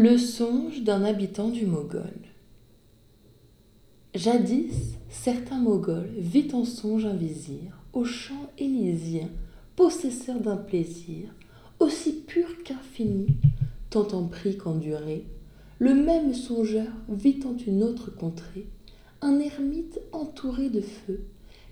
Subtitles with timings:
[0.00, 2.14] Le songe d'un habitant du Mogol.
[4.14, 9.28] Jadis, certain Mogol vit en songe un vizir, au champ élysien,
[9.74, 11.34] possesseur d'un plaisir,
[11.80, 13.26] aussi pur qu'infini,
[13.90, 15.24] tant en prix qu'en durée.
[15.80, 18.68] Le même songeur vit en une autre contrée,
[19.20, 21.24] un ermite entouré de feu,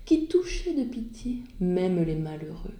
[0.03, 2.75] qui touchait de pitié même les malheureux.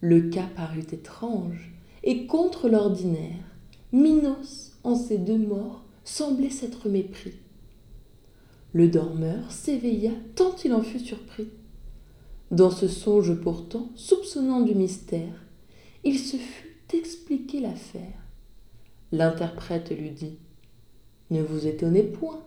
[0.00, 1.70] Le cas parut étrange
[2.02, 3.49] et contre l'ordinaire
[3.92, 7.34] Minos, en ces deux morts, semblait s'être mépris.
[8.72, 11.48] Le dormeur s'éveilla tant il en fut surpris.
[12.52, 15.44] Dans ce songe pourtant, soupçonnant du mystère,
[16.04, 18.20] il se fut expliquer l'affaire.
[19.10, 20.36] L'interprète lui dit
[21.30, 22.44] Ne vous étonnez point,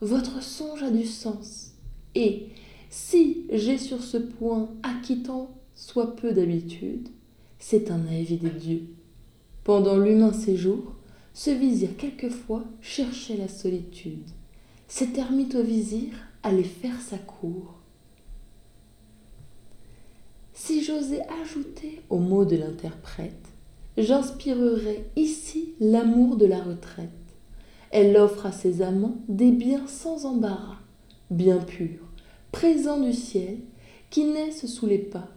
[0.00, 1.74] votre songe a du sens.
[2.16, 2.48] Et
[2.88, 7.08] si j'ai sur ce point acquittant soit peu d'habitude,
[7.60, 8.88] c'est un avis des dieux.
[9.70, 10.96] Pendant l'humain séjour,
[11.32, 14.28] ce vizir quelquefois cherchait la solitude.
[14.88, 16.08] Cet ermite au vizir
[16.42, 17.78] allait faire sa cour.
[20.54, 23.46] Si j'osais ajouter aux mots de l'interprète,
[23.96, 27.10] j'inspirerais ici l'amour de la retraite.
[27.92, 30.80] Elle offre à ses amants des biens sans embarras,
[31.30, 32.10] bien purs,
[32.50, 33.58] présents du ciel,
[34.10, 35.28] qui naissent sous les pas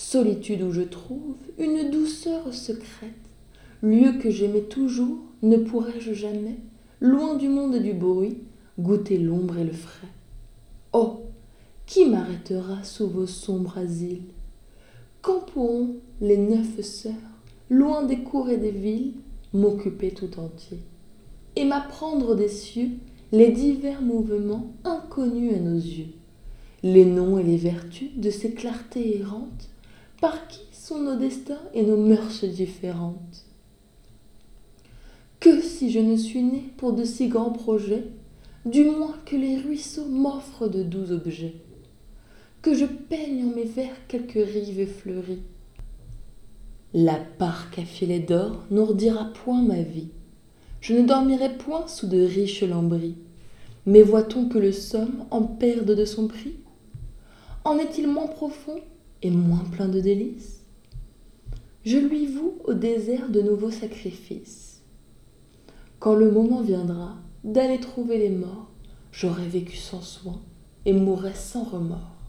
[0.00, 3.10] solitude où je trouve une douceur secrète,
[3.82, 6.56] lieu que j'aimais toujours, ne pourrais-je jamais,
[7.00, 8.38] loin du monde et du bruit,
[8.78, 10.08] goûter l'ombre et le frais.
[10.92, 11.22] Oh
[11.86, 14.32] qui m'arrêtera sous vos sombres asiles?
[15.22, 17.12] Quand pourront les neuf sœurs,
[17.68, 19.14] loin des cours et des villes,
[19.52, 20.78] m'occuper tout entier
[21.56, 22.90] et m'apprendre des cieux
[23.32, 26.12] les divers mouvements inconnus à nos yeux,
[26.82, 29.68] les noms et les vertus de ces clartés errantes
[30.20, 33.46] par qui sont nos destins et nos mœurs différentes?
[35.62, 38.04] Si je ne suis né pour de si grands projets,
[38.66, 41.54] du moins que les ruisseaux m'offrent de doux objets,
[42.62, 45.42] que je peigne en mes vers quelques rives fleuries.
[46.92, 50.08] La parque à filet d'or n'ourdira point ma vie,
[50.80, 53.16] je ne dormirai point sous de riches lambris.
[53.86, 56.56] Mais voit-on que le somme en perde de son prix?
[57.64, 58.78] En est-il moins profond
[59.22, 60.60] et moins plein de délices?
[61.84, 64.69] Je lui voue au désert de nouveaux sacrifices.
[66.00, 68.70] Quand le moment viendra d'aller trouver les morts,
[69.12, 70.40] j'aurai vécu sans soin
[70.86, 72.19] et mourrai sans remords.